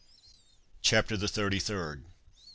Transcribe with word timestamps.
CHAPTER 0.81 1.15
THE 1.15 1.27
THIRTY 1.27 1.59
THIRD. 1.59 2.05